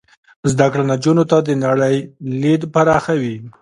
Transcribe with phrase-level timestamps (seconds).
[0.51, 1.97] زده کړه نجونو ته د نړۍ
[2.41, 3.35] لید پراخوي.